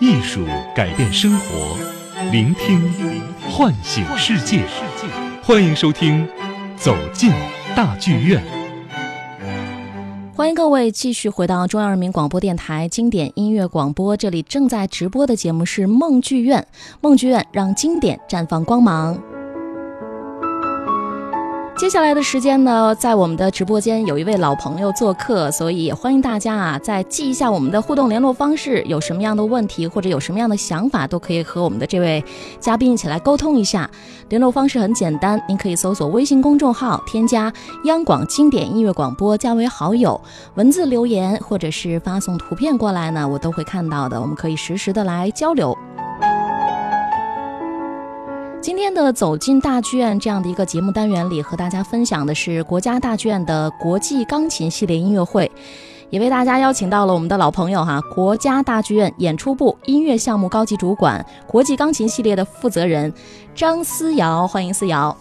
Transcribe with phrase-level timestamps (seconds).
[0.00, 1.76] 艺术改变生活，
[2.32, 2.90] 聆听
[3.50, 4.64] 唤醒世界。
[5.42, 6.26] 欢迎收听
[6.74, 7.30] 《走进
[7.76, 8.42] 大剧院》。
[10.34, 16.66] 欢迎各位继续回到中央人民广播电台经典音乐广播，这里正在直播的节目是梦剧院。
[17.02, 19.22] 梦剧院让经典绽放光芒。
[21.80, 28.82] 接下来的时间呢，在我们的直播间有一位老朋友做客，所以也欢迎大家啊，再记一下我们的互动联络方式。
[28.82, 32.22] 有什么样的问题或者有什么样的想法，都可以和我们的这位
[32.60, 33.90] 嘉宾一起来沟通一下。
[34.28, 37.50] 联络方式很简单，您可以搜索微信公众号，添加
[37.84, 40.20] 央广经典音乐广播，加为好友，
[40.56, 44.20] 文字留言或者是发送图片过来呢，我都会看到的。
[44.20, 45.74] 我们可以实时的来交流。
[48.62, 55.50] 今天的走进大剧院这样的一个节目单元里，和大家分享的是国家大剧院的国际钢琴系列音乐会，
[56.10, 63.10] 也为大家邀请到了我们的老朋友哈，国家大剧院演出部音乐项目高级主管、国际钢琴系列的负责人
[63.54, 65.16] 张思瑶，欢迎思瑶。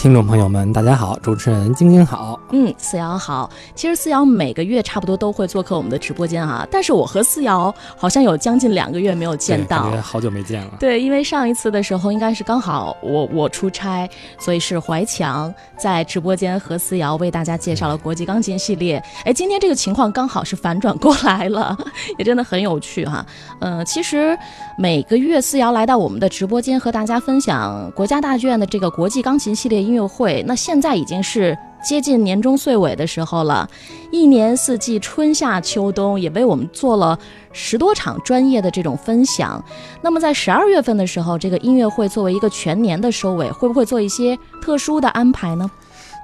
[0.00, 2.40] 听众朋友们，大家好，主持人晶晶好。
[2.52, 3.50] 嗯，思瑶好。
[3.74, 10.70] 其实思瑶每个月差不多都会做客我们的直播间啊，但是我和思瑶好像有将近两个月没有见到，好久没见了。
[10.80, 19.02] 对，因为上一次的时候应该是刚好我我出差，所以是怀强在直播间和思瑶为大家介绍了国际钢琴系列。
[19.26, 21.76] 哎，今天这个情况刚好是反转过来了，
[22.16, 23.22] 也真的很有趣哈。
[23.58, 24.34] 嗯，其实
[24.78, 29.89] 每个月思瑶来到我们的直播间和大家分享国家大剧院的这个国际钢琴系列。
[29.90, 33.68] 音乐会，那现在已经是接近年终岁尾的时候了，
[34.12, 37.18] 一年四季春夏秋冬也为我们做了
[37.52, 39.62] 十多场专业的这种分享。
[40.00, 45.68] 那么在十二月份的时候，这个音乐会作为一个全年的收尾，会不会做一些特殊的安排呢？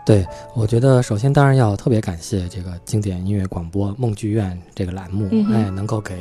[0.07, 6.15] 对，我觉得首先当然要特别感谢这个经典音乐广播梦剧院这个栏目，哎，能够给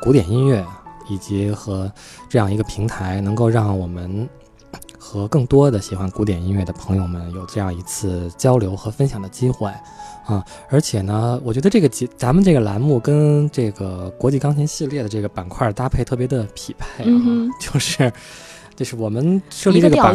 [0.00, 0.64] 古典音乐
[1.08, 1.88] 以及和
[2.28, 4.28] 这样一个平台，能够让我们。
[5.10, 9.68] 和更多的喜欢古典音乐的朋友们有这样一次交流和分享的机会，
[10.24, 17.18] 啊，而且呢，我觉得这个节咱们这个栏目跟这个国际钢琴系列的这个板块搭配特别的匹配啊，
[17.58, 18.12] 就是，
[18.76, 20.14] 就是我们设立这个板，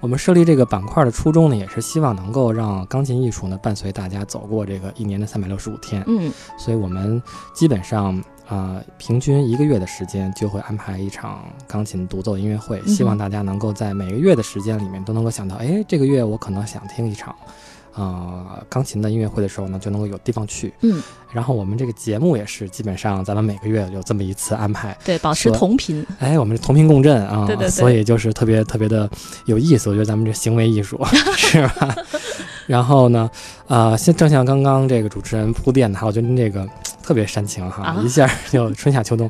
[0.00, 7.22] 我们设立这个板块的初衷呢，也是希望能够让钢琴艺术呢伴随大家走过这个一年的三百六十五天，嗯，所以我们
[7.52, 8.18] 基本上。
[8.50, 17.32] 啊，平均一个月的时间就会安排一场钢琴独奏音乐会，希望大家能够在每个月的时间里面都能够想到，哎，这个月我可能想听一场，
[17.94, 20.74] 啊，钢琴的音乐会的时候呢，就能够有地方去。
[20.80, 21.00] 嗯，
[21.32, 26.04] 然后我们这个节目也是基本上咱们每个月有这么一次安排，对，保持同频。
[26.18, 29.08] 哎，我们同频共振啊，对对对，所以就是特别特别的
[29.44, 29.88] 有意思。
[29.88, 31.00] 我觉得咱们这行为艺术
[31.38, 31.96] 是吧？
[32.66, 33.30] 然后呢，
[33.68, 36.66] 啊，像正像刚刚这个主持人铺垫的哈，我觉得您这个。
[37.02, 39.28] 特别煽情哈，一下就春夏秋冬，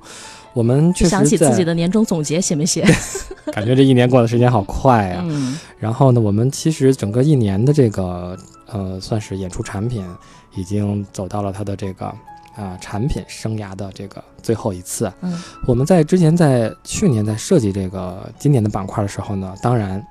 [0.52, 2.84] 我们确实想起自己的年终总结写没写？
[3.52, 5.20] 感觉这一年过的时间好快呀。
[5.22, 5.58] 嗯。
[5.78, 8.36] 然后呢，我们其实整个一年的这个
[8.66, 10.04] 呃，算是演出产品，
[10.56, 12.06] 已经走到了它的这个
[12.54, 15.10] 啊产品生涯的这个最后一次。
[15.22, 15.41] 嗯。
[15.66, 20.04] 我们在之前在去年在设计这个今年的板块的时候呢，当然。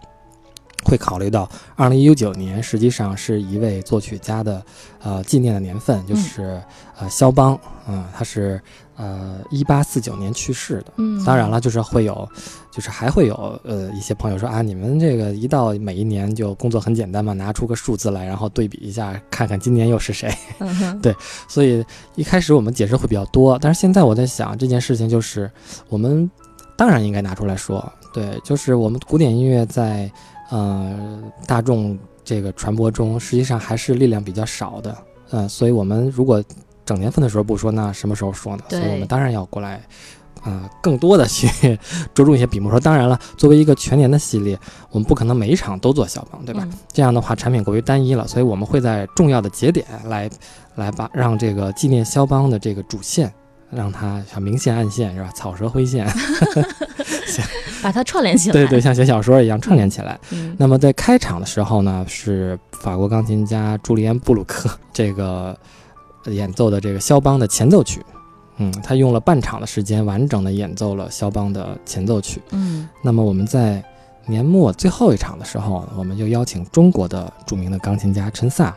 [0.85, 4.63] 会考虑到二零一九年实际上是一位作曲家的
[5.03, 6.61] 呃纪念的年份，就是
[6.97, 8.59] 呃肖邦，嗯，他是
[8.95, 10.93] 呃一八四九年去世的。
[10.95, 12.27] 嗯，当然了，就是会有，
[12.71, 20.33] 就是还会有呃一些朋友说啊，你们这个一到每一年就工作很简单嘛，拿出个数字来，然后对比一下，看看今年又是谁。
[21.03, 21.13] 对，
[21.47, 21.85] 所以
[22.15, 25.51] 一开始我们解释会比较多，但是现在我在想这件事情，就是
[25.89, 26.29] 我们
[26.75, 30.09] 当然应该拿出来说，对，就是我们古典音乐在。
[30.49, 34.97] 呃，大众这个传播中，实际上还是力量比较少的，
[35.31, 36.43] 嗯，所以我们如果
[36.85, 38.63] 整年份的时候不说，那什么时候说呢？
[38.69, 39.81] 所以我们当然要过来，
[40.43, 41.47] 呃，更多的去
[42.13, 42.71] 着重一些笔墨。
[42.71, 44.59] 说当然了，作为一个全年的系列，
[44.91, 46.67] 我们不可能每一场都做肖邦，对吧？
[46.91, 50.29] 这样的话产品过于单一了，所以我们会在重要的节点来，
[50.75, 53.31] 来把让这个纪念肖邦的这个主线。
[53.71, 55.29] 让它像明线暗线是吧？
[55.35, 56.03] 草蛇灰线，
[57.27, 57.45] 行，
[57.81, 58.53] 把它串联起来。
[58.53, 60.19] 对对，像写小说一样串联起来。
[60.57, 65.57] 那么在开场的时候呢，是法国钢琴家朱利安·布鲁克 这个
[66.25, 68.01] 演奏的这个肖邦的前奏曲。
[68.57, 72.41] 嗯，他用了半场的时间，完整的演奏了肖邦的前奏曲。
[72.51, 73.81] 嗯，那么我们在
[74.25, 78.75] 年末最后一场的时候，我们就邀请中国的著名的钢琴家陈萨。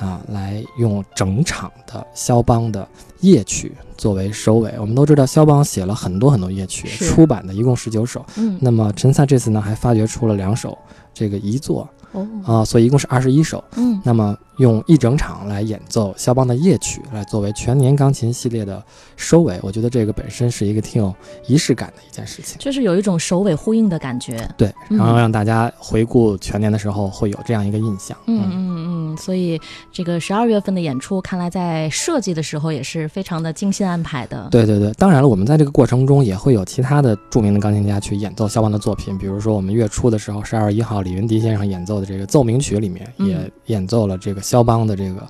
[0.00, 2.88] 啊，来用整场的肖邦的
[3.20, 4.74] 夜曲作为收尾。
[4.78, 8.24] 我们都知道，肖邦写了很多很多夜曲，出版的一共十九首。
[8.36, 10.76] 嗯，那么陈萨这次呢，还发掘出了两首
[11.12, 13.62] 这个遗作哦，啊，所以一共是二十一首。
[13.76, 18.82] 嗯，那么用一整场来演奏肖邦的夜曲，来作为全年钢琴系列的
[19.16, 21.14] 收尾，我觉得这个本身是一个挺有
[21.46, 22.58] 仪式感的一件事情。
[22.58, 24.48] 就是有一种首尾呼应的感觉。
[24.56, 28.16] 对，嗯然后让大家回顾全年的时候会有这样一个印象。
[28.26, 29.60] 嗯嗯嗯，所以
[29.92, 34.48] 这个十二月份的演出，看来在设计的时候也是非常的精心安排的。
[34.50, 45.28] 对对对，当然了，我们在这个过程中也会有其他的著名的钢琴家去演奏肖邦的作品，比如说我们月初的时候，十二月一号李云迪先生演奏的这个奏鸣曲里面，嗯也演奏了这个肖邦的这个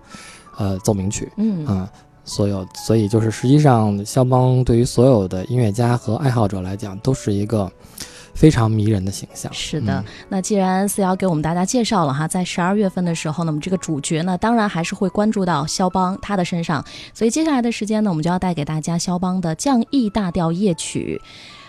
[0.57, 1.91] 呃奏鸣曲嗯啊、
[2.25, 7.71] 所有，所以就是实际上肖邦对于所有的音乐家和爱好者来讲，都是一个
[8.35, 9.53] 非常迷人的形象。
[9.53, 21.21] 是的嗯，那既然思瑶给我们大家介绍了哈，在十二月份的时候呢，我们这个主角呢，当然还是会关注到肖邦他的身上，所以接下来的时间呢，我们就要带给大家肖邦的降 E 大调夜曲。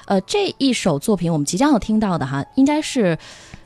[0.06, 3.18] 呃，这一首作品我们即将要听到的哈，应该是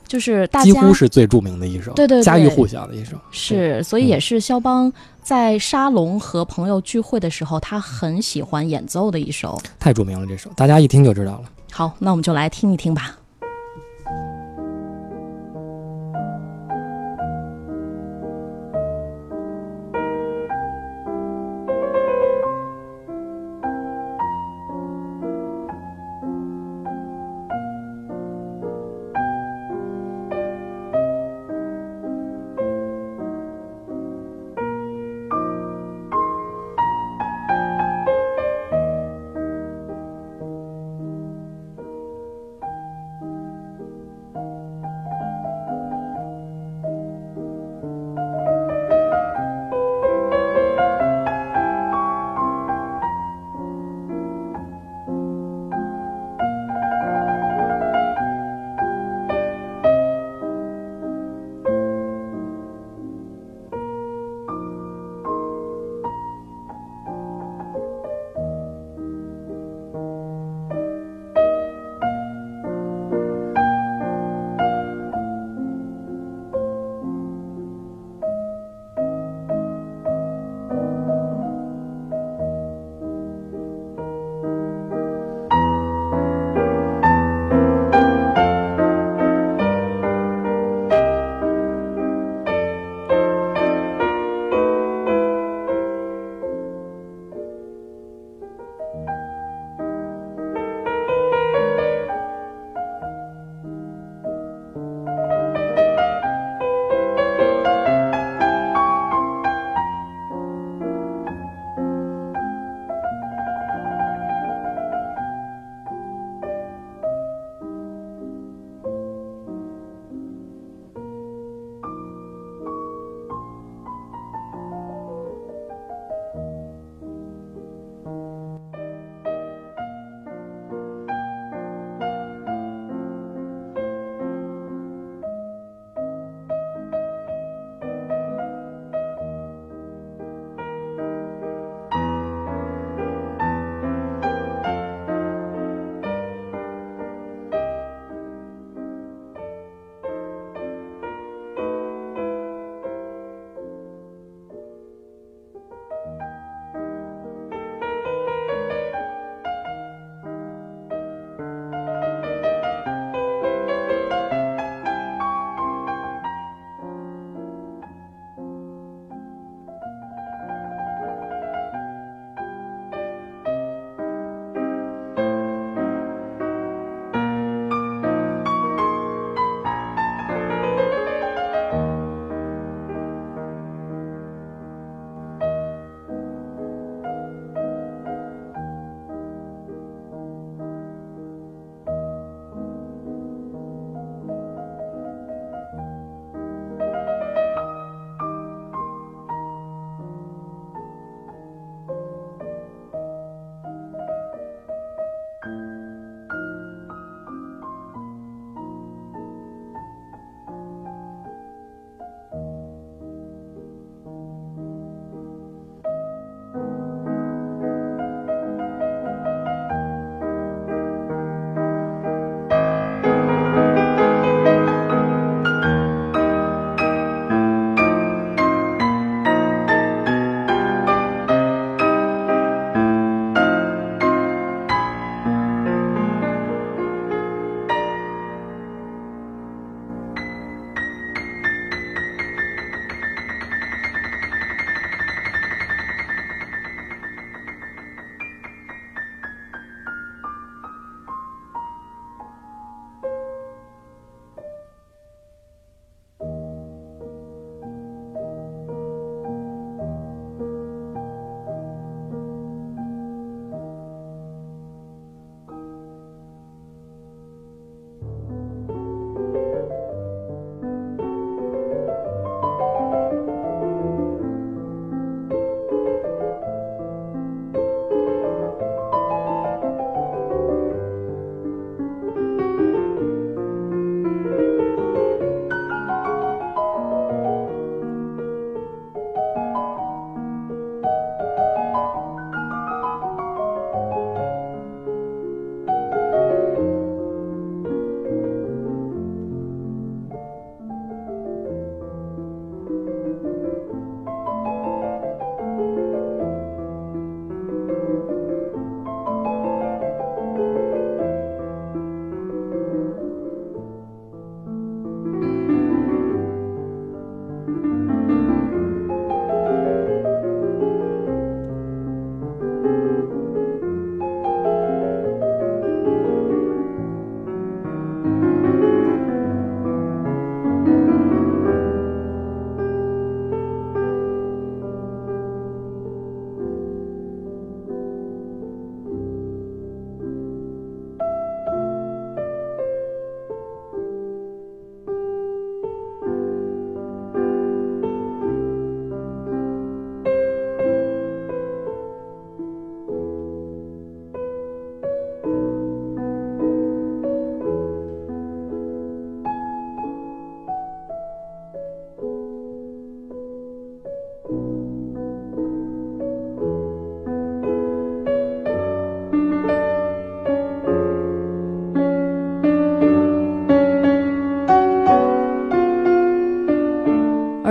[0.06, 3.16] 就是大几乎是最著名的一首，对对对家喻户晓的一首。
[3.30, 4.92] 是，所以也是肖邦
[5.22, 9.60] 在沙龙和朋友聚会的时候，他很喜欢演奏的一首。
[9.78, 11.42] 太著名了，这首大家一听就知道了。
[11.72, 13.16] 好，那我们就来听一听吧。《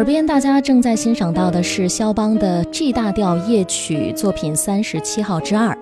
[0.05, 5.75] 边大家正在欣赏到的是肖邦的 G 大调夜曲作品三十七号之二。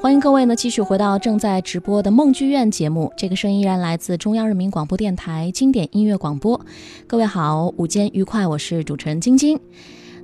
[0.00, 6.60] 欢迎各位呢继续回到正在直播的梦剧院节目，这个声音依然来自中央人民广播电台经典音乐广播。
[7.06, 9.60] 各位好，午间愉快，我是主持人晶晶。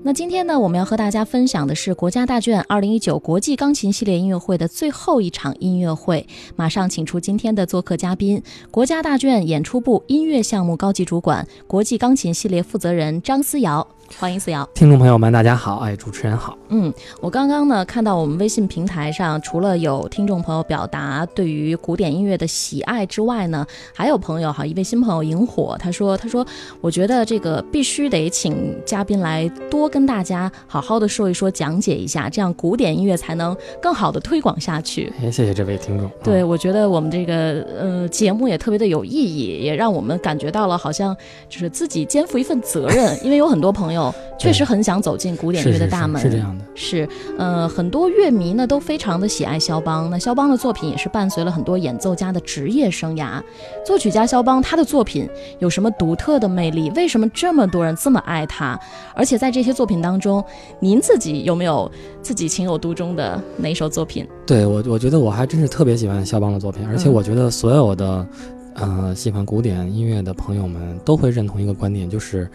[0.07, 6.25] 那今天呢，我们要和大家分享的是国家大剧二零一九国际钢琴系列音乐会的最后一场音乐会。
[6.55, 13.85] 马上请出今天的做客嘉宾，国家大剧演出部音乐项目高级主管、国际钢琴系列负责人张思瑶。
[14.15, 26.47] 欢迎思瑶，听众朋友们，大家好，哎，主持人好，嗯，我刚刚呢看到我们微信平台上，除了有听众朋友表达对于古典音乐的喜爱之外呢，还有朋友哈，一位新朋友萤火，他说，他说，
[26.81, 35.13] 我觉得这个必须得请嘉宾来多跟大家好好的说一说，讲解一下，这样古典音乐才能更好的推广下去。
[35.21, 41.15] 哎，谢谢这位听众，对我觉得我们这个呃节目也特别的有意义，也让我们感觉到了好像
[41.49, 43.96] 就是自己肩负一份责任，因为有很多朋友。
[44.39, 50.11] 确实很想走进古典乐的大门，是这样的，是，呃，很多乐迷呢都非常的喜爱肖邦。
[50.11, 53.43] 那肖邦的作品也是伴随了很多演奏家的职业生涯。
[53.85, 56.91] 作曲家肖邦他的作品有什么独特的魅力？
[56.91, 58.79] 为什么这么多人这么爱他？
[59.15, 60.45] 而且在这些作品当中，
[60.81, 64.27] 您自己有没有自己情有独钟的哪一首作品？
[64.47, 68.27] 对我，我觉得我还真是特别喜欢肖邦的作品，而且我觉得所有的，
[68.75, 72.47] 呃，喜欢古典音乐的朋友们都会认同一个观点，就是。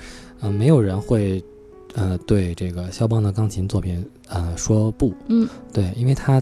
[0.42, 1.44] 嗯，没有人会，
[1.94, 6.42] 呃，对这个肖邦的钢琴作品，呃，说不，嗯，对，因为他，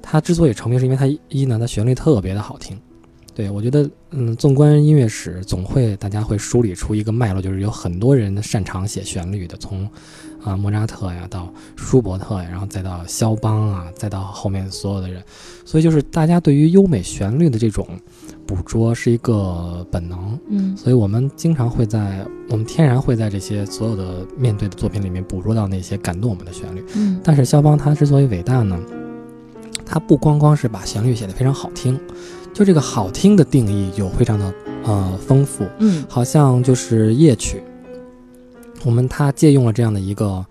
[0.00, 2.78] 他之所以成名，是因为他一呢，他旋律特别的好听，
[3.34, 9.88] 对我觉得，嗯，纵观音乐史，总会大家会梳理出一个脉络，就是有很多人擅长写旋律的，从。
[10.42, 15.22] 啊，莫扎特呀，到舒伯特呀，然后再到肖邦啊，再到后面所有的人，
[15.66, 17.86] 所以就是大家对于优美旋律的这种
[18.50, 28.76] 捕捉是一个本能，嗯，所以我们经常会在我们天然会在这些所有的面对的作品里面捕捉到那些感动我们的旋律，嗯，但是肖邦他之所以伟大呢，
[29.86, 31.96] 他不光光是把旋律写得非常好听，
[32.52, 34.52] 就这个好听的定义就非常的
[34.82, 37.62] 呃丰富，嗯，好像就是夜曲。
[38.84, 40.44] 我们他借用了这样的一个，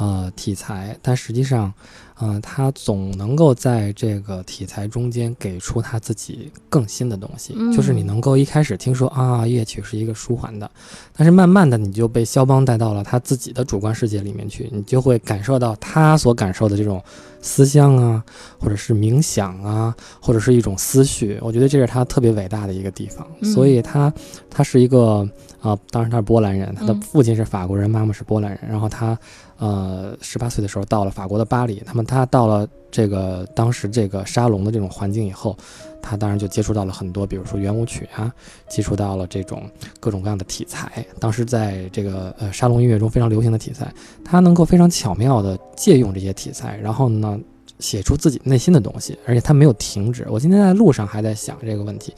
[0.00, 1.74] 呃，题材，但实际上，
[2.20, 7.52] 嗯，他总能够在这个题材中间给出他自己更新的东西。
[7.74, 10.70] 就是你能够一开始听说啊，乐曲是一个舒缓的，
[11.16, 17.02] 但是慢慢的你就被肖邦带到了他自己的主观世界里面去，你就会感受到他所感受的这种
[17.42, 18.24] 思乡啊，
[18.60, 21.36] 或者是冥想啊，或者是一种思绪。
[21.42, 24.14] 我觉得这是他特别伟大的一个地方，所以他，
[24.48, 25.28] 他是一个。
[25.60, 28.60] 啊，当时他是波兰人，他的父亲是法国人，妈妈是波兰人。
[28.68, 29.18] 然后他，
[29.58, 31.82] 呃，十八岁的时候到了法国的巴黎。
[31.84, 35.56] 那么他到了这个当时这个沙龙的这种环境以后，
[36.00, 38.32] 他当然就接触到了很多，比如说圆舞曲啊，
[38.68, 41.04] 接触到了这种各种各样的题材。
[41.18, 43.92] 当时在这个呃沙龙音乐中非常流行的题材，
[44.24, 47.36] 他能够非常巧妙地借用这些题材，然后呢
[47.80, 50.24] 写出自己内心的东西，而且他没有停止。
[50.30, 52.14] 我今天在路上还在想这个问题，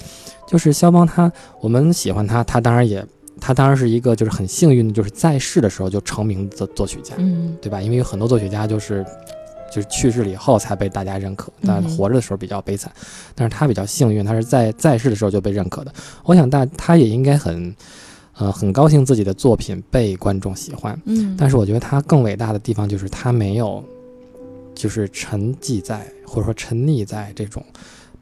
[0.46, 3.02] 就是肖邦他，我们喜欢他，他当然也。
[3.40, 7.80] 他当然是一个，就是很幸运的，就是在世的时候就成名的作曲家，嗯，对吧？
[7.80, 9.04] 因为有很多作曲家就是，
[9.72, 12.92] 就是去世了以后才被大家认可，但活着的时候比较悲惨。
[13.34, 15.92] 但是他比较幸运，他是在在世的时候就被认可的。
[16.24, 17.74] 我想大他也应该很，
[18.36, 21.00] 呃，很高兴自己的作品被观众喜欢。
[21.06, 23.82] 嗯，但是我觉得他更伟大的地方就是他没有，
[24.74, 27.64] 就是沉寂在或者说沉溺在这种。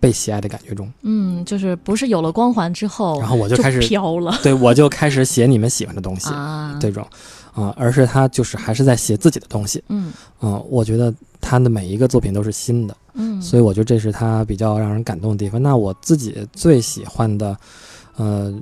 [0.01, 7.07] 被喜爱的感觉中，嗯，就是不是有了光环之后，然后我就开始飘了，对我就开始写你们喜欢的东西 啊，这种，
[7.55, 15.63] 啊，而是他就是还是在写自己的东西，嗯嗯，我觉得他的每一个作品都是新的，嗯，所以我觉得这是他比较让人感动的地方。
[15.63, 17.57] 那我自己最喜欢的，
[18.17, 18.55] 呃。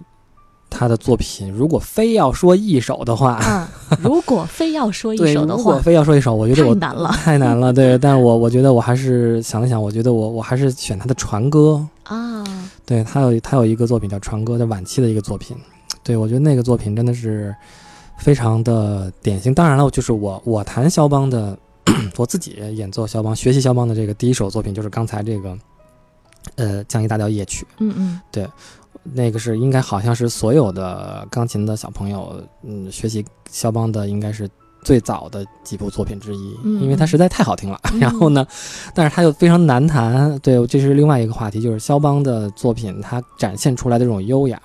[0.77, 7.73] 他的作品，如果非要说一首的话，嗯， 如果非要说一首的话，如果非要说一首，我觉得我太难了，太难了。
[7.73, 12.45] 对， 但是我我觉得我还是想了想，我觉得我我还是选他的《船歌》啊。
[12.85, 15.57] 对他有他有一个作品叫《船歌》，在晚期的一个作品。
[16.05, 17.53] 对我觉得那个作品真的是
[18.17, 19.53] 非常的典型。
[19.53, 21.59] 当然了，就是我我弹肖邦的，
[22.17, 25.59] 我自己演奏肖邦、学习肖邦的这个第一首作品就是刚才这个，
[26.55, 27.67] 呃，降 E 大调夜曲。
[27.79, 28.47] 嗯嗯，对。
[29.13, 34.49] 那个是应该好像是所有的钢琴的小朋友，嗯，学习肖邦的应该是
[34.85, 37.81] 最早的几部作品之一，因为它实在太好听了。
[37.99, 38.47] 然后呢，
[38.95, 40.39] 但是它又非常难弹。
[40.39, 44.61] 对，这是另外一个话题，就是肖邦的作品，它展现出来的这种优雅，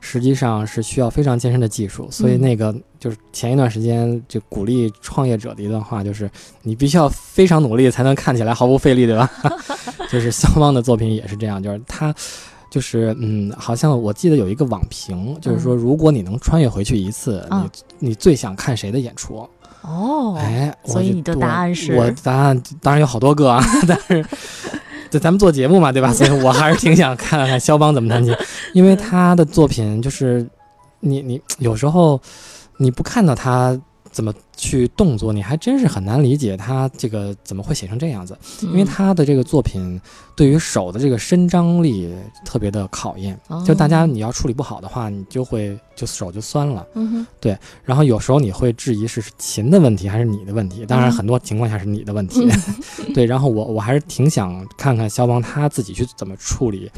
[0.00, 2.06] 实际上是需要非常艰深的技术。
[2.10, 6.30] 所以那个就是前一段时间就鼓励创业者的一段话，就是
[6.60, 9.30] 你必须要非常努力才能看起来毫不费力，对吧？
[10.10, 12.14] 就是肖邦的作品也是这样，就是他。
[12.72, 17.68] 就是嗯，好像我记得有一个网评，就是说如果你能穿越回去一次，嗯
[17.98, 19.46] 你你最想看谁的演出？
[19.82, 24.24] 哦，哎，所以你的答案是我答案当然有好多个啊， 但是。
[25.10, 26.10] 对，咱们做节目嘛，对吧？
[26.10, 28.34] 所以我还是挺想看看肖邦怎么弹琴，
[28.72, 30.48] 因为他的作品就是，
[31.00, 32.18] 你你有时候
[32.78, 33.78] 你不看到他
[34.12, 38.38] 怎么去动作，你还真是很难理解他这个怎么会写成这样子。
[38.60, 40.00] 因为嗯他的这个作品
[40.36, 46.86] 对于手的这个伸张力特别的考验，就大家哦你要处理不好的话，你就会就手就酸了。
[46.94, 52.46] 嗯哼然后有时候你会质疑是是琴的问题还是你的问题，当然嗯很多情况下是你的问题。
[53.14, 56.90] 对，然后我我还是挺想看看肖邦他自己去怎么处理，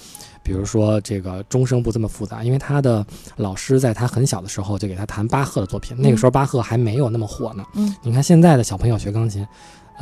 [0.45, 3.05] 比如说这个钟声不这么复杂，因为他的
[3.37, 7.65] 老师在他很小的时候就给他弹巴赫的作品，那个时候巴赫还没有那么火呢。
[7.75, 9.45] 嗯你看现在的小朋友学钢琴，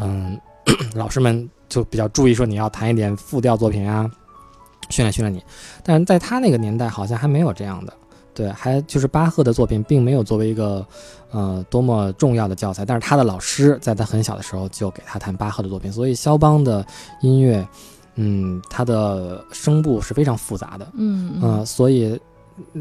[0.01, 0.39] 嗯，
[0.95, 4.11] 老师们就比较注意说你要弹一点复调作品啊，
[4.91, 5.43] 训练训练你。
[5.85, 7.93] 但是在他那个年代好像还没有这样的，
[8.35, 10.85] 对，还就是巴赫的作品并没有作为一个
[11.31, 16.85] 呃多么重要的教材，但是他的老师在他很小的时候就给他弹巴赫的作品，所以肖邦的
[17.21, 17.67] 音乐，
[18.17, 22.19] 嗯，它的声部是非常复杂的，嗯嗯、所以，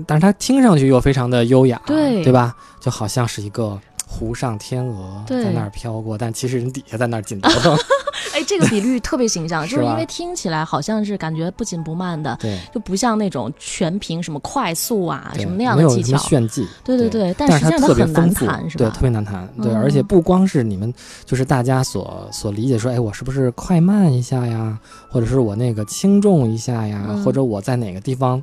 [0.06, 2.24] 但是它听上去又非常的优雅，对。
[2.24, 2.56] 对吧？
[2.80, 3.80] 就好像是一个
[4.12, 7.78] 湖上天鹅在那儿飘过，但其实人底下在那儿紧头疼。
[8.36, 16.18] 哎，这个比率特别形象， 就是因为听起来好像是感觉不紧不慢的，对，就不像那种全凭什么快速啊什么那样的技巧。
[16.18, 17.34] 炫技，对对对。
[17.38, 19.02] 但但是它特别实际上它很难，弹，是吧对，吧特？
[19.02, 20.94] 别难弹，对，嗯而且不光是你们，
[21.26, 24.78] 就是大家所所理解说，哎，我是不是快慢一下呀，
[25.10, 28.42] 或者是我那个轻重一下呀，嗯或者我在哪个地方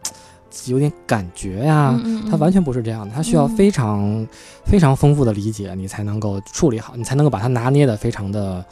[0.67, 4.27] 有点感觉呀，嗯嗯它完全不是这样的，它需要嗯非常、
[4.65, 8.65] 非常丰富的理解，你才能够处理好，你才能够把它拿捏的非常的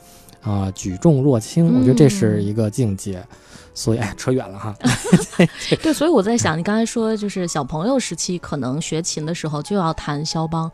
[0.43, 1.79] 啊、举重若轻。
[1.79, 3.23] 我觉得这是嗯一个境界。
[3.79, 4.75] 所以，哎，扯远了哈。
[5.83, 10.73] 对，所以我在想，你刚才说就是小朋友时期可能学琴的时候就要弹肖邦，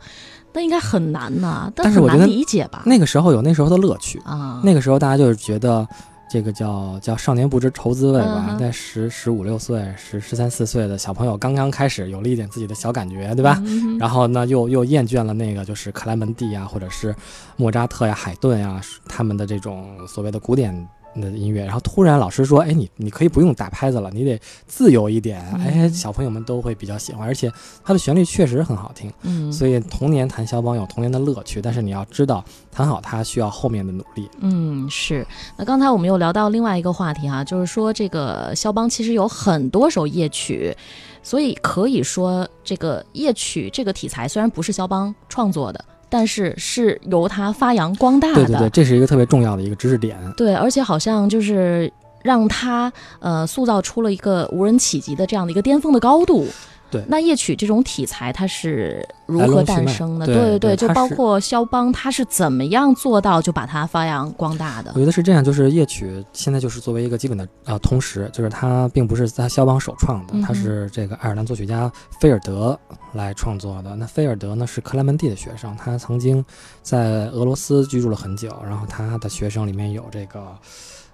[0.53, 2.83] 那应该很难呐，但是我觉得理解吧？
[2.85, 5.85] 那个时候有那时候的乐趣，啊，那个时候大家就是觉得。
[6.29, 13.61] 这个叫叫少年不知愁滋味吧，在十十五六岁、十十三四岁的小朋友刚刚开始有了一点自己的小感觉，对吧？
[13.65, 17.15] 嗯然后呢，又又厌倦了那个就是克莱门蒂啊，或者是
[17.55, 20.73] 莫扎特呀、海顿呀他们的这种所谓的古典
[21.21, 21.63] 的音乐。
[21.63, 27.51] 然后突然老师说：“哎，你你可以不用打拍子了，你得自由一点。”嗯哎，小朋友们都会比较喜欢，而且
[27.83, 29.11] 它的旋律确实很好听。
[29.21, 34.29] 嗯，所以童年弹肖邦有童年的乐趣，但是你要知道，弹好它需要后面的努力。
[34.39, 35.25] 嗯，是。
[35.57, 40.75] 那刚才我们又聊到另外一个话题哈、就是说这个肖邦其实有很多首夜曲，
[41.21, 48.35] 所以可以说这个夜曲这个题材虽然不是肖邦创作的，但是是由他发扬光大的。
[48.35, 50.15] 对对对，这是一个特别重要的一个知识点。
[50.37, 56.45] 对而且好像就是让他呃塑造出了一个无人企及的这样的一个巅峰的高度。
[56.93, 60.25] 对那夜曲这种题材它是如何诞生的？
[60.25, 64.99] 对对就对就包括肖邦他是怎么样做到就把它发扬光大的我？
[64.99, 72.79] 觉得是这样，就是夜曲现在就是作为一个基本的呃通识，就是它并不是他肖邦首创的嗯，它是这个爱尔兰作曲家菲尔德
[73.13, 73.95] 来创作的。
[73.95, 76.45] 那菲尔德呢是克莱门蒂的学生，他曾经
[76.81, 80.55] 在俄罗斯居住了很久，然后他的学生里面有这个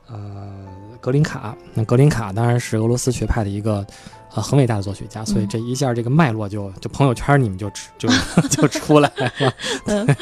[0.10, 0.50] 呃
[1.00, 3.86] 格林卡，那格林卡当然是俄罗斯学派的一个。
[4.34, 8.08] 呃，很伟大的作曲家，所以嗯这一下这个脉络就就朋友圈你们就就
[8.50, 9.54] 就出来了。
[9.86, 10.08] 嗯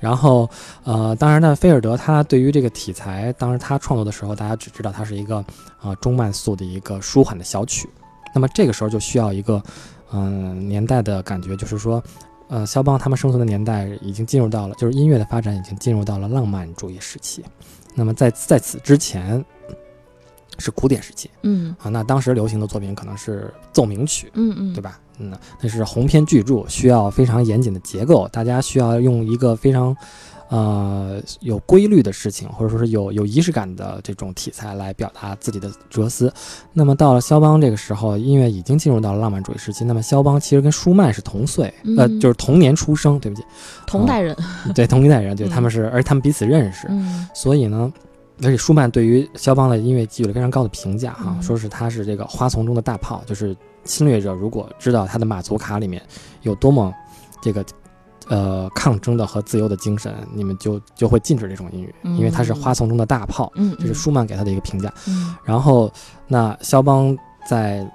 [0.00, 0.48] 然后，
[0.82, 5.44] 呃，当然呢，菲尔德他对于这个题材，当时他创作的时候，大家只知道它是一个
[5.82, 7.86] 呃中慢速的一个舒缓的小曲。
[8.34, 9.62] 那么这个时候就需要一个
[10.12, 12.02] 嗯、年代的感觉，就是说，
[12.48, 17.44] 呃，肖邦他们生存的年代已经进入到了，就是音乐的发展已经进入到了浪漫主义时期。
[17.94, 19.44] 那么在在此之前
[20.58, 24.98] 是古典时期嗯啊，那当时流行的作品可能是奏鸣曲，嗯嗯，对吧？
[25.18, 29.94] 嗯，那是鸿篇巨著，需要非常严谨的结构，大家需要用一个非常，
[30.48, 36.32] 呃，有规律的事情，或者说是有有仪式感的这种题材来表达自己的哲思。
[36.72, 39.84] 那么到了肖邦这个时候，音乐已经进入到了浪漫主义时期。
[39.84, 43.44] 那么肖邦其实跟舒曼是同岁，呃，嗯就是同年出生，对不起，
[43.86, 44.34] 同代人，
[44.74, 47.92] 对，同一代人，对，嗯他们是，而他们彼此认识，嗯所以呢，
[48.42, 56.02] 而且舒曼对于肖邦的音乐给予了非常高的评价哈，嗯说是他是这个花丛中的大炮，就是侵略者如果知道他的马祖卡里面
[56.42, 56.92] 有多么
[57.42, 57.64] 这个
[58.28, 64.92] 呃抗争的和自由的精神，你们就就会禁止这种音乐，因为他是花丛中的大炮，嗯，这是舒曼给他的一个评价。
[65.06, 65.92] 嗯然后
[66.26, 67.86] 那肖邦在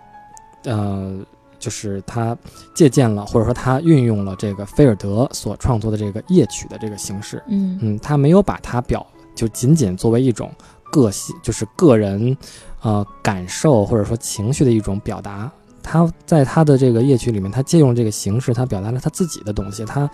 [0.64, 1.20] 呃。
[1.58, 2.38] 就是他
[2.76, 9.04] 借鉴了，或者说他运用了这个菲尔德所创作的这个夜曲的这个形式，嗯嗯，他没有把它表
[9.36, 10.52] 就仅仅作为一种
[10.92, 12.36] 个性，就是个人，
[12.82, 15.52] 呃感受或者说情绪的一种表达。
[15.84, 19.86] 他在他的这个夜曲里面，他借用这个形式，他表达了他自己的东西。
[19.86, 20.10] 他，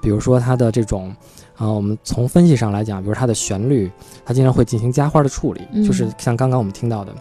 [0.00, 1.12] 比如说他的这种，
[1.56, 3.90] 啊，我们从分析上来讲，比如他的旋律，
[4.24, 7.12] 他经常会进行加花的处理，就是像刚刚我们听到的，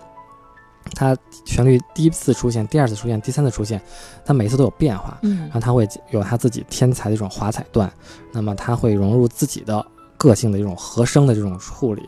[0.93, 3.81] 他旋律第一次出现，第二次出现，第三次出现，
[4.23, 7.91] 他每次都有变化，嗯，然后他会有他自己天才的一种华彩段，
[8.31, 9.83] 那么他会融入自己的
[10.17, 12.03] 个性的这种和声的这种处理。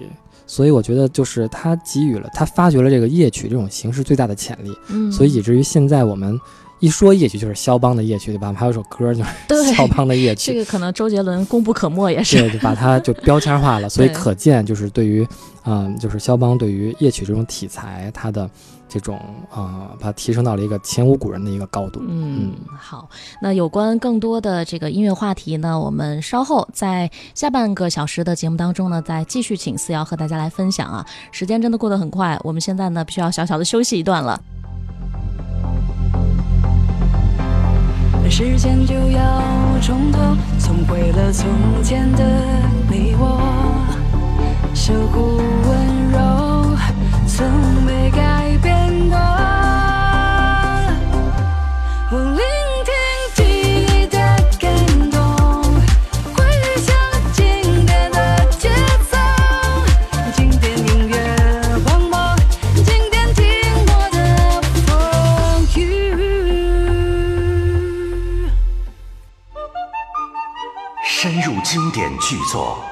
[0.45, 6.39] 所以我觉得，就是他给予了他发掘了这个夜曲这种形式最大的潜力，嗯，所以以至于现在我们
[6.79, 8.53] 一说夜曲就是肖邦的夜曲，对吧？
[8.53, 13.89] 还有首歌就是 肖邦的夜曲，这个可能周杰伦功不可没，也是对，就把它就标签化了。
[13.91, 15.27] 所以可见，就是对于，
[15.65, 18.49] 嗯，就是肖邦对于夜曲这种题材，他的。
[18.87, 19.19] 这种
[19.51, 22.01] 啊，把它提升到了一个前无古人的一个高度。
[22.07, 23.09] 嗯，好，
[23.41, 31.05] 那有关更多的这个音乐话题呢，我们稍后在下半个小时的节目当中呢，再继续请思瑶和大家来分享啊。
[31.31, 34.41] 时间真的过得很快，我们现在呢必须要小小的休息一段了。
[38.29, 39.41] 时间就要
[39.81, 40.19] 从头
[40.59, 41.47] 重回了从
[41.81, 42.23] 前的
[42.89, 43.41] 你我，
[44.75, 46.77] 守护温柔，
[47.25, 47.47] 从
[71.77, 72.83] 经典巨作，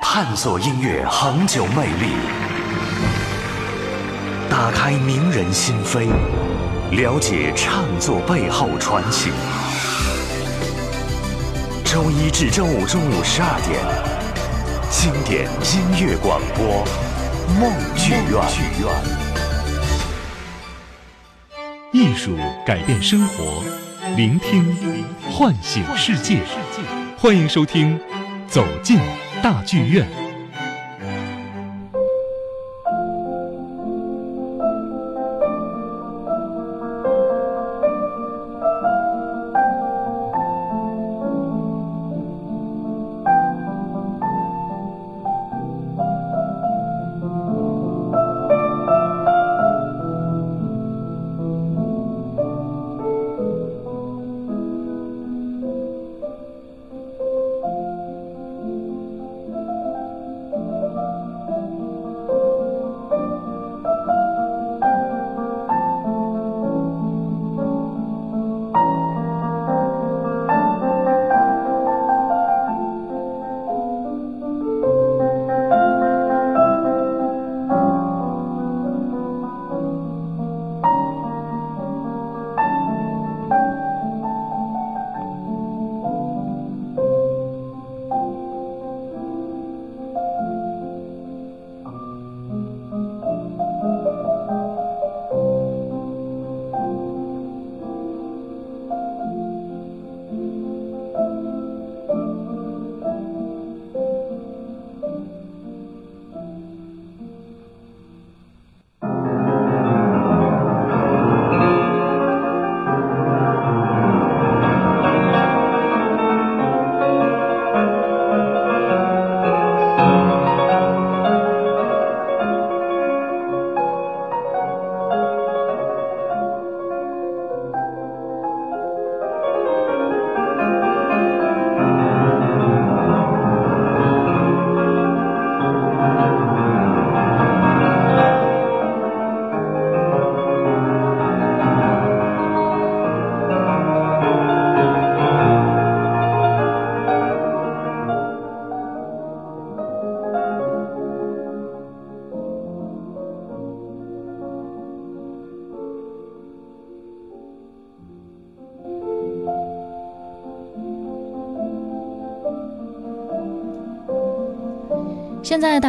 [0.00, 2.14] 探索音乐恒久魅力，
[4.48, 6.08] 打开名人心扉，
[6.92, 9.32] 了解唱作背后传奇。
[11.84, 13.84] 周一至周五中午十二点，
[14.88, 16.86] 经典音乐广播，
[17.58, 18.88] 梦剧院剧院。
[21.90, 23.64] 艺术改变生活，
[24.14, 26.38] 聆听唤醒世界。
[27.24, 27.98] 欢迎收听。
[28.46, 28.98] 走进
[29.42, 30.23] 大剧院。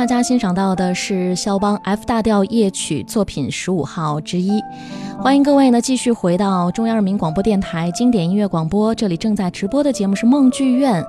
[0.05, 4.61] 大家欣赏到的是肖邦 F 大调夜曲作品十五号之一。
[5.19, 11.03] 欢迎各位呢继续回到中央人民广播电台经典音乐广播，这里正在直播的节目是梦剧院。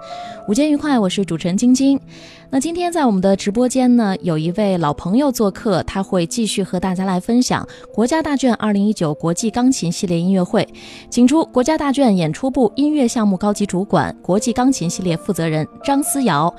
[0.48, 2.00] 午间愉快，我是主持人晶晶。
[2.48, 10.66] 那今天在我们的直播间呢，有一位老朋友做客，他会继续和大家来分享国家大卷二零一九国际钢琴系列音乐会，
[11.10, 16.50] 请出国家大卷演出部音乐项目高级主管、国际钢琴系列负责人张思瑶。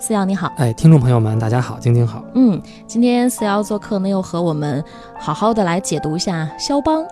[0.00, 2.24] 思瑶你好，哎，听众朋友们，大家好，晶晶好。
[2.34, 4.82] 嗯，今天思瑶做客呢，又和我们
[5.18, 7.04] 好好的来解读一下肖邦。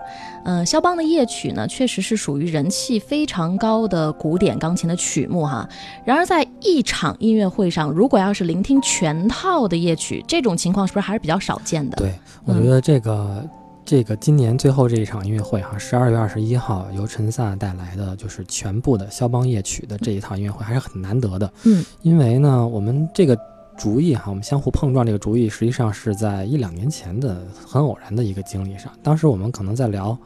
[0.45, 5.67] 嗯，肖邦的夜曲呢，确实是属于人气非常高的古典钢琴的曲目哈。
[6.05, 11.97] 然而，在一场音乐会上，如果要是聆听全套的夜曲，这种情况是不是还是比较少见的？
[11.97, 12.13] 对，
[12.45, 13.45] 我觉得这个。
[13.87, 21.49] 这个今年最后这一场音乐会哈，十二月二十一号由陈萨带来的就是全部的肖邦夜曲的这一套音乐会，还是很难得的。
[21.63, 23.39] 嗯，因为呢，我们这个
[23.77, 28.91] 主意哈，我们相互碰撞这个主意，实际上是在一两年前的很偶然的一个经历上。
[29.01, 30.17] 当时我们可能在聊，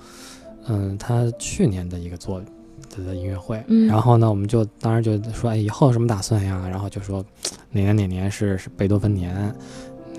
[0.65, 2.41] 嗯，他去年的一个作
[3.05, 6.67] 的音乐会，然后呢，我们就当时就说，哎，以后有什么打算呀？
[6.67, 7.23] 然后就说
[7.69, 9.53] 哪年哪年是是贝多芬年。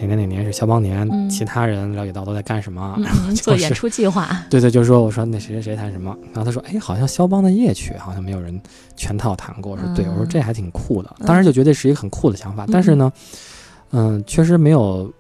[0.07, 1.31] 哪年哪年是肖邦年？
[1.31, 2.99] 其他人了解到都在干什么？
[3.01, 4.29] 然 后做演出计划。
[4.51, 6.17] 对对，就是说，我说那谁谁谁弹什么？
[6.33, 8.61] 然后他说，哎，好像肖邦的夜曲好像没有人
[8.97, 9.73] 全套弹过。
[9.73, 11.15] 我说对，我说这还挺酷的。
[11.25, 13.13] 当时就觉得是一个很酷的想法，但是呢，
[13.93, 15.13] 嗯，确实没有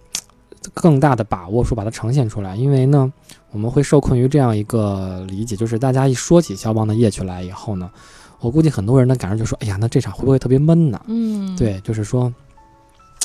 [0.74, 3.12] 更大的把握说把它呈现出来，因为呢，
[3.52, 7.88] 我们会受困于这样一个理解，就是大家一说起肖邦的夜曲来以后呢，
[8.40, 11.00] 我估计很多人的感受就说，哎呀，那这场会不会特别闷呢？
[11.06, 12.32] 嗯，对，就是说。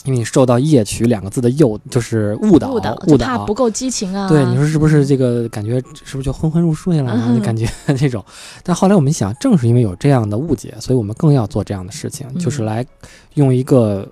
[0.06, 4.30] 因为你受到“夜曲”两个字的诱，就是误导，误导，误导，不够激情啊。
[4.30, 5.82] 对，你说是不是这个感觉？
[6.06, 7.36] 是不是就昏昏入睡了？
[7.36, 8.24] 就 感觉那种。
[8.64, 12.86] 但后来我们想，正是因为有这样的误解，所以我们更要做这样的事情，就是来
[13.34, 14.08] 用一个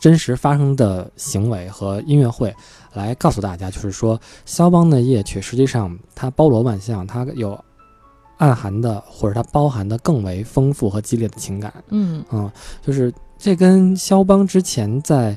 [0.00, 2.54] 真实发生的行为和音乐会
[2.94, 7.58] 来告诉大家，就是说，肖邦的夜曲实际上它包罗万象，它有
[8.38, 11.72] 暗含的，或者它包含的更为丰富和激烈的情感。
[11.90, 13.12] 嗯嗯，就是。
[13.38, 15.36] 这跟肖邦之前在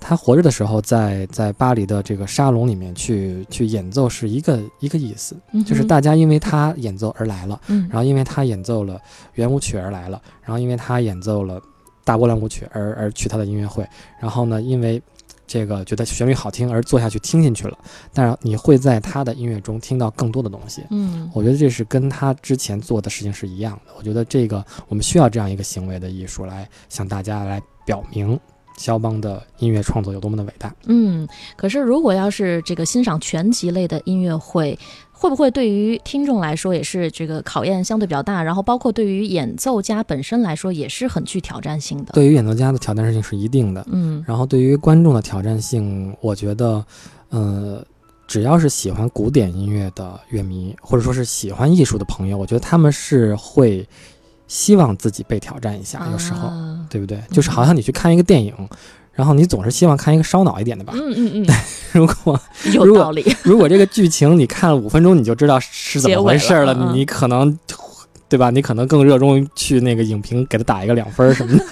[0.00, 9.00] 他活着的时候，在在巴黎的这个沙龙里面去去演奏是一个一个意思，就是大家因为他演奏而来了，然后因为他演奏了
[9.34, 11.60] 圆舞曲而来了，然后因为他演奏了
[12.04, 13.86] 大波兰舞曲而而去他的音乐会，
[14.20, 15.02] 然后呢，因为。
[15.46, 17.78] 这个觉得旋律好听而坐下去听进去了，
[18.12, 20.82] 但是你会在他的音乐中听到更多的东西。
[20.90, 23.92] 嗯，我觉得这是跟他之前做的事情是一样的。
[23.96, 28.38] 我觉得这个我们需要这样一个行为的艺术来向大家来表明
[28.76, 30.74] 肖邦的音乐创作有多么的伟大。
[30.86, 34.78] 嗯，可是如果要是这个欣赏全集类的音乐会。
[35.18, 38.42] 会不会对于听众来说也是这个考验相对比较大？
[38.42, 42.12] 然后包括对于演奏家本身来说也是很具挑战性的。
[42.12, 44.22] 对于演奏家的挑战性是一定的，嗯。
[44.26, 46.84] 然后对于观众的挑战性，我觉得，
[47.30, 47.82] 呃，
[48.26, 53.88] 只要是喜欢古典音乐的乐迷，或者说是喜欢艺术的朋友，我觉得他们是会
[54.46, 56.06] 希望自己被挑战一下。
[56.12, 56.52] 有时候，
[56.90, 57.18] 对不对？
[57.30, 58.54] 就是好像你去看一个电影。
[59.16, 60.92] 然后你总是希望看一个烧脑一点的吧？
[60.94, 61.46] 嗯嗯嗯。
[61.92, 62.38] 如果
[62.72, 67.58] 有道理， 如果这个剧情你看了五分钟你就知道是怎么回事了，你可能，
[68.28, 68.50] 对吧？
[68.50, 71.64] 你可能更热衷去那个影评给他打一个两分什么的。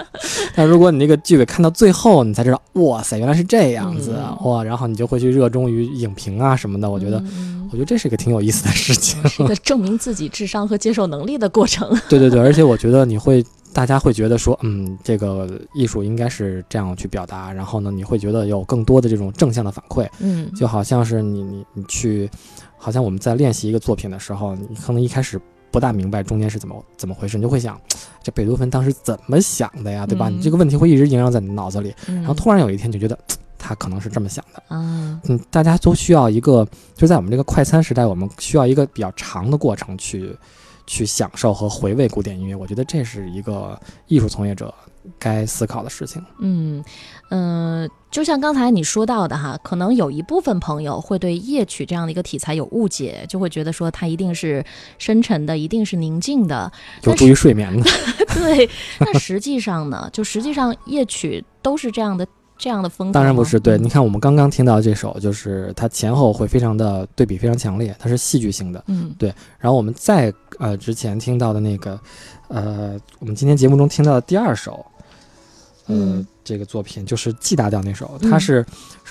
[0.54, 4.62] 但如果你那个剧尾看到最后，你才知道，哇塞，原来是这样子哇！
[4.62, 6.90] 然后你就会去热衷于影评啊什么的。
[6.90, 7.22] 我觉得，
[7.70, 11.88] 我觉得这是一个挺有意思的事情，是一个证明自己智商和接受能力的过程。
[12.10, 13.42] 对对对，而且我觉得你会。
[13.72, 22.28] 大家会觉得说，嗯，这个艺术应该是这样去表达，然后呢，你会觉得有更多的这种正向的反馈，嗯，就好像是你你你去，
[22.76, 27.80] 好像我们在练习一个作品的时候，你可能一开始不大明白中间是怎么怎么回事，你就会想，
[28.22, 30.28] 这贝多芬当时怎么想的呀，对吧？
[30.28, 33.16] 你这个问题会一直萦绕在你脑子里，然后突然有一天就觉得
[33.56, 40.36] 他可能是这么想的，啊，嗯，大家都需要一个，就在我们这个快餐时代，我们需要一个比较长的过程去。
[40.90, 44.74] 去享受和回味古典音乐，我觉得这是一个艺术从业者
[45.20, 46.20] 该思考的事情。
[46.40, 46.84] 嗯
[47.30, 54.64] 嗯，就像刚才你说到的哈，可能有一部分朋友会对夜曲这样的一个题材有误解，就会觉得说它一定是
[54.98, 56.72] 深沉的，一定是宁静的，
[57.04, 57.88] 有助于睡眠的。
[58.34, 62.26] 对，但实际上呢，就实际上夜曲都是这样的。
[62.60, 69.34] 这样的风格当然不是，对，你看我们刚刚听到这首，就是它前后会非常的对比，非常强烈，它是戏剧性的，嗯，对。
[69.58, 71.98] 然后我们再呃之前听到的那个，
[72.48, 74.84] 呃，我们今天节目中听到的第二首，
[75.86, 78.62] 呃，这个作品就是 G 大调那首，它是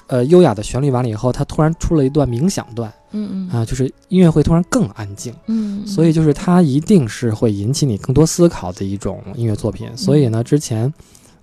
[0.05, 9.89] 呃优雅的旋律完了以后，它突然出了一段冥想段，嗯嗯，啊，就是音乐会突然更安静，嗯，所以就是它一定是会引起你更多思考的一种音乐作品。
[9.97, 10.93] 所以呢，之前，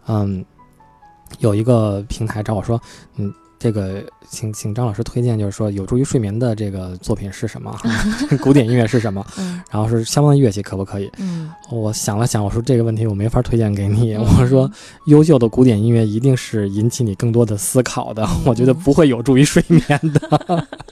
[0.07, 0.45] 嗯。
[1.39, 2.81] 有一个平台找我说，
[3.17, 7.77] 嗯，这个请请张老师推荐，就是说有助于睡眠的这个作品是什么？
[8.41, 9.25] 古典音乐是什么？
[9.71, 11.11] 然后是相关的乐器可不可以？
[11.19, 14.15] 嗯，我想了想，我说这个问题我没法推荐给你。
[14.17, 14.71] 我说
[15.07, 20.67] 优秀的古典音乐一定是引起你更多的思考的，我觉得不会有助于睡眠的。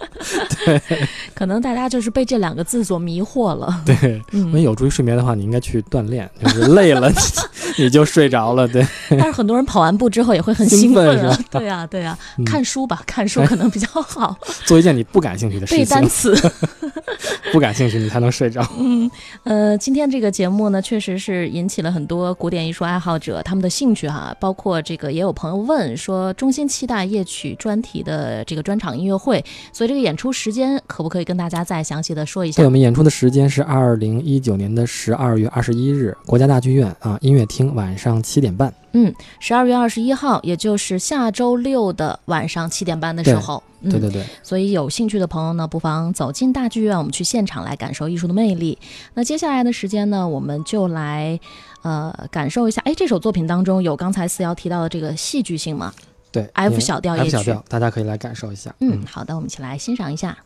[0.64, 0.80] 对，
[1.34, 3.80] 可能大家就是被这两个字所迷惑了。
[3.86, 7.10] 对，因为有助于睡眠的话，你应该去锻炼，就是累了。
[7.76, 8.68] 你就睡着了。
[8.68, 11.36] 对，但是很多人跑完步之后也会很兴奋啊。
[11.50, 14.36] 对啊，对呀，看书吧，看书可能比较好。
[14.64, 15.84] 做一件你不感兴趣的事情。
[15.84, 16.34] 背单词。
[17.52, 18.66] 不感兴趣，你才能睡着。
[18.78, 19.10] 嗯，
[19.44, 24.34] 呃，今天这个节目呢，确实是引起了很多古典艺术爱好者他们的兴趣哈。
[24.38, 32.62] 包括这个，也有朋友问说，衷心期待夜曲专题的这个专场音乐会，所以这个演出时间可不可以跟大家再详细的说一下？
[32.62, 38.72] 对，我们演出的时间是二零一九年的十二月二十一日，国家大剧院啊音乐厅，晚上七点半。
[38.92, 44.24] 嗯，十二月二十一号，也就是下周六的晚上七点半的时候，对对对。
[44.42, 48.78] 所以有兴趣的朋友呢，不妨走进大剧院，我们去现场来感受艺术的魅力。
[49.14, 51.38] 那接下来的时间呢，我们就来
[51.82, 52.80] 呃感受一下。
[52.84, 55.92] 哎，这首作品当中有刚才四瑶提到的这个戏剧性吗？
[56.34, 58.74] 对，F 小调也曲，大家可以来感受一下。
[58.80, 60.36] 嗯，好的，我们一起来欣赏一下。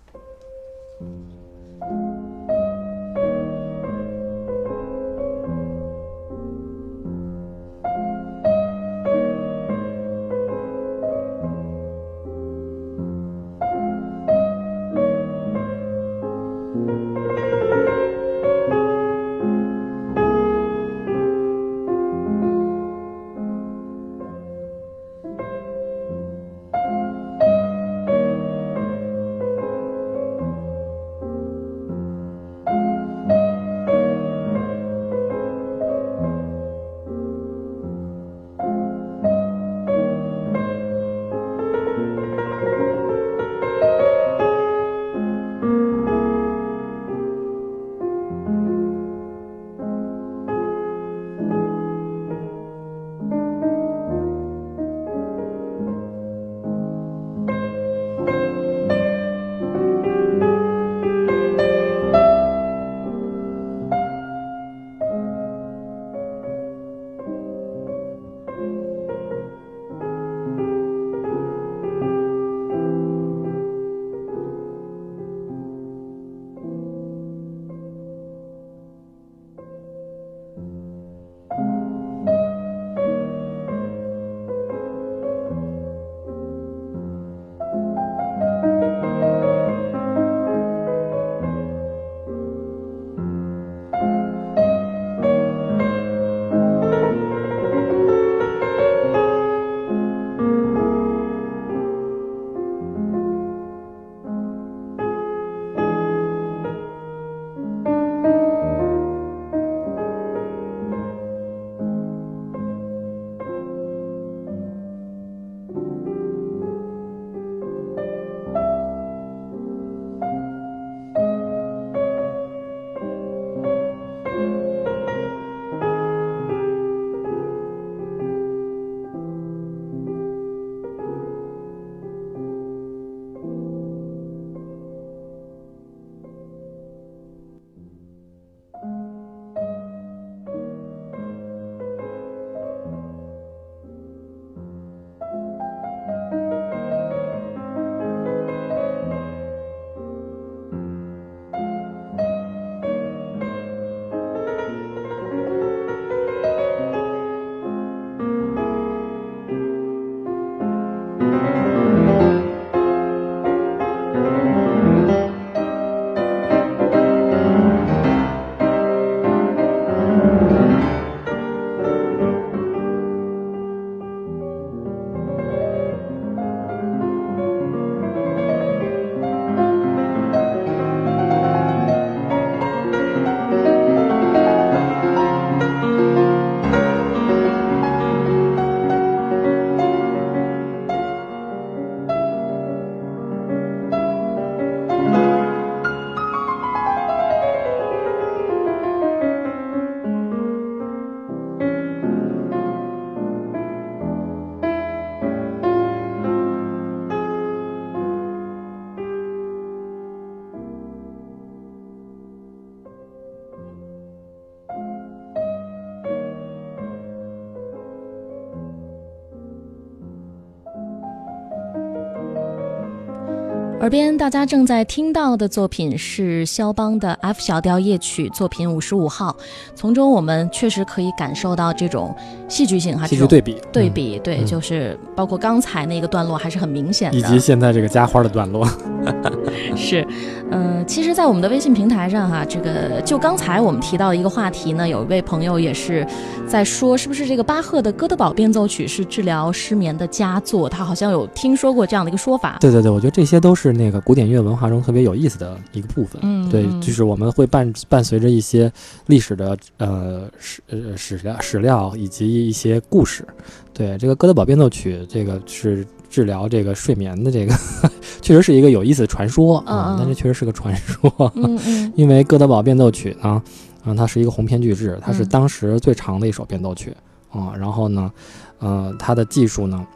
[223.88, 229.34] 耳边大家正在听到的作品是肖邦的 F 小调夜曲作品五十五号，
[229.74, 232.14] 从中我们确实可以感受到这种
[232.50, 238.68] 戏剧性哈，戏剧对比，对比，对，就是包括刚才那个段落还是很明显的，以及现在这个加花的段落，
[239.76, 240.06] 是，
[240.50, 246.06] 嗯，其实，在我们的微信平台上哈，这个就刚才我们提到的一个话题呢，有一位朋友也是
[246.46, 250.70] 在说，是不是这个巴赫的哥德堡变奏曲是治疗失眠的佳作？
[250.70, 252.56] 他好像有听说过这样的一个说法。
[252.60, 253.58] 对对对，我觉得这些都是。
[253.58, 258.72] 是那个古典乐文化中特别有意思的一个部分，嗯，对，就是我们会伴伴随着一些
[259.06, 263.26] 历史的呃史呃史料史料以及一些故事，
[263.74, 267.54] 对这个哥德堡变奏曲，这个是治疗这个睡眠的这个，
[268.22, 273.42] 确实是一个有意思的传说啊，但这确实是个传说，嗯嗯， 因为哥德堡变奏曲呢，
[273.84, 276.94] 嗯，它是一个鸿篇巨制，它是当时最长的一首变奏曲
[277.30, 278.12] 啊，然后呢，
[278.58, 279.86] 呃，它的技术呢。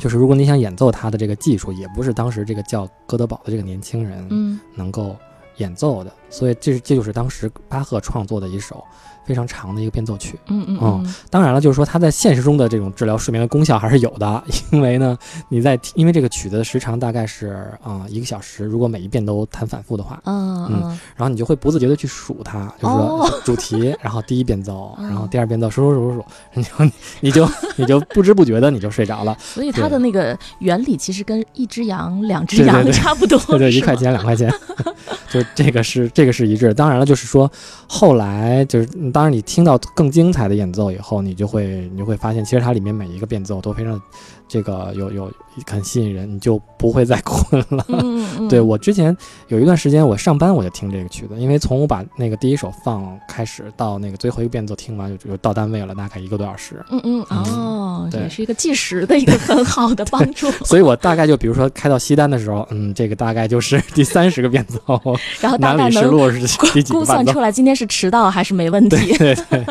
[0.00, 5.14] 就是如果你想演奏它的这个技术，也不是当时这个叫哥德堡的这个年轻人能够
[5.58, 8.84] 演奏的，所以这是这就是当时巴赫创作的一首。
[9.26, 15.16] 非常长的一个变奏曲，嗯嗯嗯，当然了，就是说它在现实中的这种治疗睡眠的功效还是有的， 因为呢，
[15.48, 20.82] 你在因为这个曲子的时长大概是啊一个小时，如果每一遍都弹反复的话，嗯嗯，
[21.16, 26.70] 然后你就会不自觉的去数它，就是说主题，然后第一变奏，然后第二变奏，数数数数数，你就
[27.20, 29.34] 你就你就不知不觉的你就睡着了。
[29.40, 34.52] 所以它的那个原理其实跟一只羊、两只羊差不多，对，一块钱两块钱，
[35.32, 36.72] 就这个是这这个是一致。
[36.72, 37.50] 当然了，就是说
[37.86, 38.88] 后来就是。
[39.12, 44.00] 当然，你听到更精彩的演奏以后，你就会你就会发现，其实它里面每一个变奏都非常。
[44.46, 45.32] 这个有有
[45.66, 47.86] 很吸引人，你就不会再困了。
[48.48, 49.16] 对我之前
[49.48, 56.84] 有一段时间，我上班我就听这个曲子，因为从我把那个第一首放开始到那个最后一个变奏听完，就就到单位了，大概一个多小时。
[56.90, 60.50] 嗯嗯哦，也，是一个计时的一个很好的帮助。
[60.64, 64.78] 所以我大概就比如说开到西单的时候，嗯，这个大概就是第三十个变奏，
[65.40, 66.10] 然后大概能
[66.90, 69.16] 估算出来今天是迟到还是没问题。
[69.16, 69.64] 对对，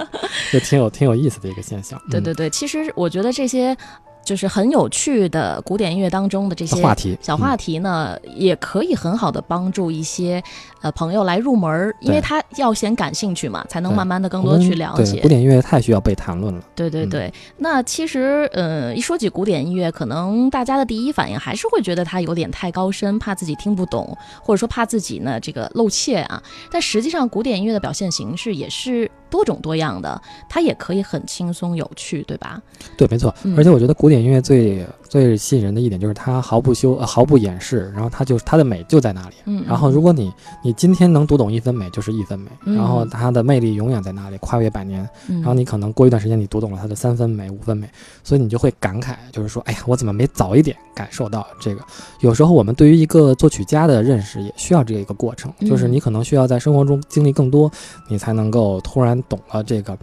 [0.52, 2.02] 就挺有挺有意思的一个现象。
[2.10, 3.78] 对对对，其实我觉得这些。
[4.24, 10.42] 就是很有趣的古典音乐当中的这些话题，小话题呢，也可以很好的帮助一些
[10.82, 15.22] 呃朋友来入门，因为他要先感兴趣嘛，才能慢慢的更多去了解。
[15.22, 16.64] 古典音乐太需要被谈论了。
[16.76, 26.42] 对对对，那其实呃一说起古典音乐，可能大家的第一反应还是会觉得它有点太高深，怕自己听不懂，或者说怕自己呢这个露怯啊。
[26.72, 32.62] 但实际上，古典音乐的表现形式也是多种多样的，它也可以很轻松有趣，对吧？
[32.96, 33.34] 对，没错。
[33.58, 34.22] 而且我觉得古典。
[34.22, 39.36] 音乐最最吸引人的一点就是它毫不修毫不掩饰，然后它就它的美就在那里。
[39.46, 40.34] 嗯，然后如果你
[40.64, 42.50] 你今天能读懂一分美，就是一分美。
[42.66, 45.08] 然后它的魅力永远在那里，跨越百年。
[45.28, 47.88] 然后你可能过一段时间，你读懂了它的三分美、五分美，
[48.24, 51.82] 所以你就会感慨，就是说，哎呀，我怎么没早一点感受到这个？
[52.22, 57.72] 有时候我们对于一个作曲家的认识也需要这一个过程，就是你可能需要在生活中经历更多，
[58.08, 59.96] 你才能够突然懂了这个。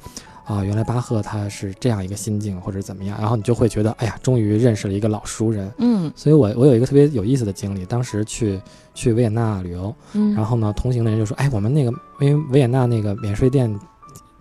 [0.50, 5.70] 啊，原来巴赫他是这样一个心境，或者怎么样，然后你就会觉得，哎呀，终于认识了一个老熟人。
[5.78, 8.60] 嗯，所以我我有一个特别有意思的经历，当时去
[8.92, 9.94] 去维也纳旅游，
[10.34, 13.72] 然后呢，同行的人就说，哎，我们那个因为维也纳那个免税店。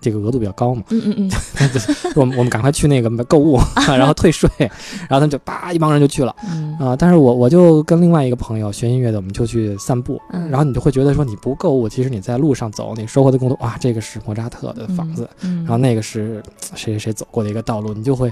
[0.01, 1.31] 这个额度比较高嘛，嗯嗯嗯，
[2.15, 4.69] 我们我们赶快去那个购物， 然后退税，然
[5.09, 6.35] 后他们就叭一帮人就去了，
[6.79, 10.19] 啊，但是我我就跟另外一个朋友学音乐的，我们就去散步，
[10.49, 13.57] 然后你就会觉得说你不购物，其实你在路上走，你收获的更多。
[13.61, 16.41] 哇，这个是莫扎特的房子，然后那个是
[16.75, 18.31] 谁谁谁走过的一个道路，你就会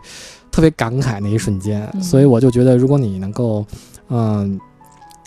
[0.52, 1.88] 特别感慨那一瞬间。
[2.02, 3.66] 所以我就觉得，如果你能够，
[4.10, 4.60] 嗯，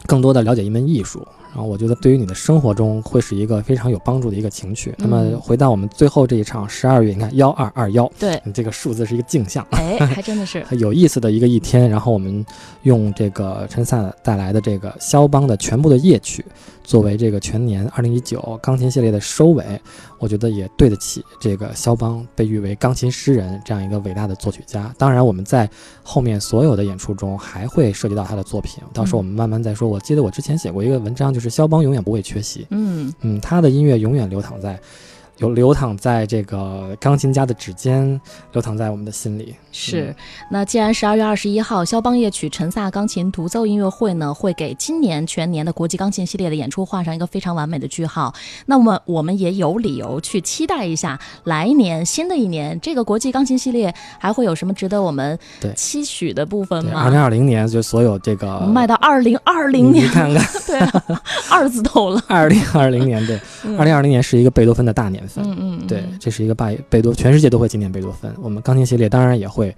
[0.07, 1.27] 更多的了解一门艺术。
[1.53, 4.95] 然后我觉得，对于你的生活中会是一个非常有帮助的一个情趣。
[4.99, 11.91] 那么回到我们最后这一场十二月，你看幺二二幺，对你这个数字是一个镜像，哎，还真的是 很有意思的一个一天。
[11.91, 12.45] 然后我们
[12.83, 16.45] 用这个陈萨带来的这个肖邦的全部的夜曲。
[16.91, 19.81] 作为这个全年二零一九钢琴系列的收尾，
[20.19, 24.93] 我觉得也对得起这个肖邦被誉为钢琴诗人这样一个伟大的作曲家。
[24.99, 25.71] 当然，我们在
[26.03, 29.89] 后面所有的演出中还会涉及到他的作品，到时候我们慢慢再说。
[29.89, 32.67] 我记得我之前写过一个文章，就是肖邦永远不会缺席。
[32.71, 34.77] 嗯嗯，他的音乐永远流淌在。
[35.41, 38.21] 有流淌在这个钢琴家的指尖，
[38.53, 39.55] 流淌在我们的心里。
[39.73, 40.15] 是，
[40.51, 48.35] 那既然十二月二十一号肖邦夜曲陈萨钢琴独奏音乐会呢，会给今年全年的国际钢琴系列的演出画上一个非常完美的句号。
[48.67, 55.39] 那么我们也有理由去期待一下来年新的一年，这个国际钢琴系列还会有什么值得我们
[55.75, 57.03] 期许的部分吗？
[57.05, 60.79] 二零二零年就所有这个卖到二零二零年，你看看， 对，
[61.51, 62.23] 二字头了。
[62.29, 63.41] 二零二零年，对，
[63.79, 65.23] 二零二零年是一个贝多芬的大年。
[65.37, 68.35] 嗯嗯，对，这是一个拜贝多，全世界都会纪念贝多芬。
[68.43, 69.75] 我们钢琴系列当然也会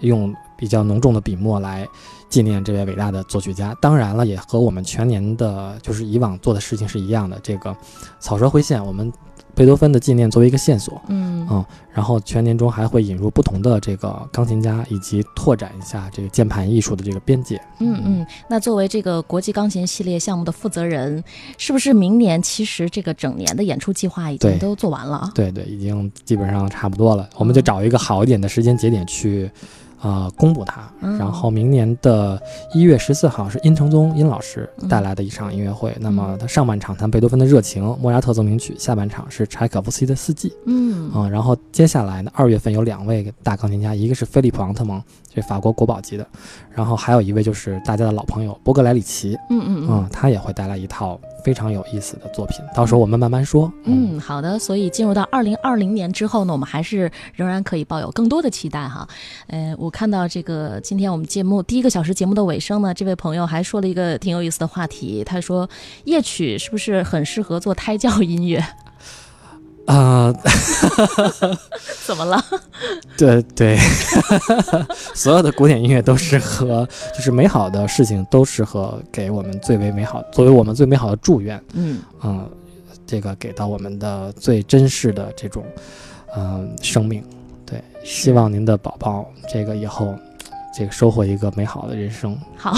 [0.00, 1.86] 用比较浓重的笔墨来
[2.28, 3.76] 纪念这位伟大的作曲家。
[3.80, 7.38] 当然了，也和我们全年的就是以往做的事情是一样的。
[7.42, 7.76] 这个
[8.20, 9.12] 草蛇灰线，我们
[9.54, 17.60] 贝多芬的纪念作为一个线索，嗯嗯，然后全年中还会引入不同的这个钢琴家，以及拓展一下这个键盘艺术的这个边界。
[17.78, 21.22] 嗯嗯，那作为这个国际钢琴系列项目的负责人，
[21.56, 25.32] 是不是明年其实这个整年的演出计划已经都做完了啊？
[25.34, 29.50] 对对，已经基本上差不多了，我们就找一个好一点的时间节点去。
[30.04, 31.16] 啊、公布它，嗯。
[31.16, 32.40] 然后明年的
[32.74, 35.96] 一月十四号是殷承宗殷老师带来的一场音乐会。
[35.98, 40.52] 那么他上半场弹贝多芬的热情莫扎特奏鸣曲，下半场是柴可夫斯基的四季。
[40.66, 41.10] 嗯。
[41.12, 45.02] 啊、然后接下来呢，二月份有两位大钢琴家，一个是菲利普昂特蒙，
[45.32, 46.26] 这法国国宝级的，
[46.70, 49.86] 然后还有一位就是大家的老朋友波格莱里奇，嗯嗯。
[49.88, 53.70] 嗯，他也会带来一套非常有意思的作品，到时候我们慢慢说。
[53.84, 54.58] 嗯，好的。
[54.58, 59.06] 所以进入到二零二零年之后呢，我们还是仍然可以抱有更多的期待哈。
[59.48, 65.68] 呃，我看到这个今天我们节目第一个小时节目的尾声呢，这位朋友还说了一个挺有意思的话题，他说
[66.04, 68.64] 夜曲是不是很适合做胎教音乐？
[69.86, 70.32] 啊、
[72.06, 72.42] 怎么了？
[73.16, 73.78] 对对，
[75.14, 81.62] 所有的古典音乐都适合，就是美好的事情都适合给我们最为美好，作为我们最美好的祝愿。
[81.74, 82.48] 嗯嗯，
[83.06, 85.64] 这个给到我们的最真实的这种，
[86.36, 87.22] 嗯、生命。
[87.66, 90.14] 对，希望您的宝宝这个以后，
[90.76, 92.38] 这个收获一个美好的人生。
[92.56, 92.74] 好，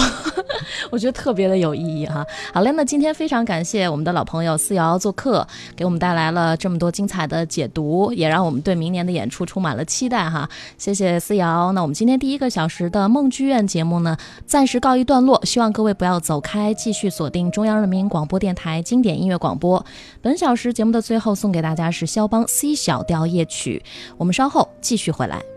[0.91, 2.25] 我觉得特别的有意义哈。
[2.53, 5.45] 好嘞，那今天非常感谢我们的老朋友思瑶做客，
[5.75, 10.47] 给我们带来了这么多精彩的解读，也让我们对明年的演出充满了期待哈。
[10.77, 11.71] 谢谢思瑶。
[11.71, 19.83] 那我们今天第一个小时的梦剧院节目呢，暂时告一段落，希望各位不要走开，继续锁定中央人民广播电台经典音乐广播。
[20.21, 23.83] 本小时节目的最后送给大家是肖邦 C 小调夜曲，
[24.17, 25.56] 我们稍后继续回来。